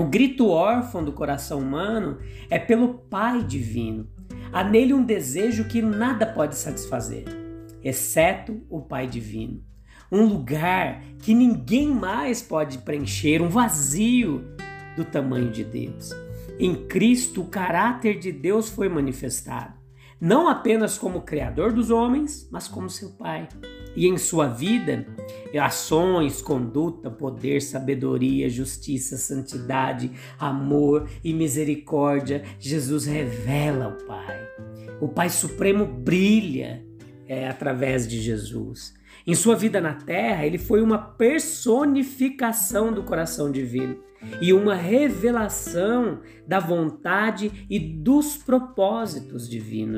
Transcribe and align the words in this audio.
O 0.00 0.04
grito 0.06 0.48
órfão 0.48 1.04
do 1.04 1.12
coração 1.12 1.58
humano 1.58 2.20
é 2.48 2.58
pelo 2.58 2.94
Pai 2.94 3.44
divino. 3.44 4.08
Há 4.50 4.64
nele 4.64 4.94
um 4.94 5.04
desejo 5.04 5.68
que 5.68 5.82
nada 5.82 6.24
pode 6.24 6.56
satisfazer, 6.56 7.24
exceto 7.84 8.62
o 8.70 8.80
Pai 8.80 9.06
divino. 9.06 9.62
Um 10.10 10.24
lugar 10.24 11.02
que 11.18 11.34
ninguém 11.34 11.88
mais 11.88 12.40
pode 12.40 12.78
preencher, 12.78 13.42
um 13.42 13.50
vazio 13.50 14.42
do 14.96 15.04
tamanho 15.04 15.50
de 15.50 15.64
Deus. 15.64 16.12
Em 16.58 16.74
Cristo, 16.86 17.42
o 17.42 17.48
caráter 17.48 18.18
de 18.18 18.32
Deus 18.32 18.70
foi 18.70 18.88
manifestado, 18.88 19.74
não 20.18 20.48
apenas 20.48 20.96
como 20.96 21.20
Criador 21.20 21.74
dos 21.74 21.90
homens, 21.90 22.48
mas 22.50 22.66
como 22.66 22.88
seu 22.88 23.10
Pai. 23.10 23.48
E 23.96 24.06
em 24.06 24.16
sua 24.16 24.46
vida, 24.46 25.06
ações, 25.60 26.40
conduta, 26.40 27.10
poder, 27.10 27.60
sabedoria, 27.60 28.48
justiça, 28.48 29.16
santidade, 29.16 30.10
amor 30.38 31.08
e 31.24 31.32
misericórdia, 31.32 32.42
Jesus 32.58 33.06
revela 33.06 33.88
o 33.88 34.06
Pai. 34.06 34.38
O 35.00 35.08
Pai 35.08 35.28
Supremo 35.30 35.86
brilha 35.86 36.84
é, 37.26 37.48
através 37.48 38.06
de 38.06 38.20
Jesus. 38.20 38.94
Em 39.26 39.34
sua 39.34 39.54
vida 39.54 39.80
na 39.80 39.94
terra, 39.94 40.46
ele 40.46 40.58
foi 40.58 40.82
uma 40.82 40.98
personificação 40.98 42.92
do 42.92 43.02
coração 43.02 43.50
divino 43.50 43.98
e 44.40 44.52
uma 44.52 44.74
revelação 44.74 46.20
da 46.46 46.58
vontade 46.58 47.66
e 47.68 47.78
dos 47.78 48.36
propósitos 48.36 49.48
divinos. 49.48 49.88